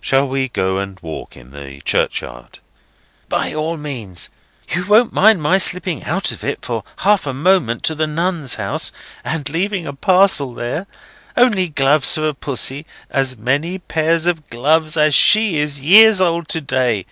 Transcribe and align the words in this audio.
"Shall 0.00 0.26
we 0.26 0.48
go 0.48 0.78
and 0.78 0.98
walk 1.00 1.36
in 1.36 1.50
the 1.50 1.82
churchyard?" 1.82 2.60
"By 3.28 3.52
all 3.52 3.76
means. 3.76 4.30
You 4.70 4.86
won't 4.86 5.12
mind 5.12 5.42
my 5.42 5.58
slipping 5.58 6.02
out 6.04 6.32
of 6.32 6.42
it 6.42 6.64
for 6.64 6.82
half 7.00 7.26
a 7.26 7.34
moment 7.34 7.82
to 7.82 7.94
the 7.94 8.06
Nuns' 8.06 8.54
House, 8.54 8.90
and 9.22 9.46
leaving 9.50 9.86
a 9.86 9.92
parcel 9.92 10.54
there? 10.54 10.86
Only 11.36 11.68
gloves 11.68 12.14
for 12.14 12.32
Pussy; 12.32 12.86
as 13.10 13.36
many 13.36 13.78
pairs 13.78 14.24
of 14.24 14.48
gloves 14.48 14.96
as 14.96 15.14
she 15.14 15.58
is 15.58 15.78
years 15.78 16.22
old 16.22 16.48
to 16.48 16.62
day. 16.62 17.04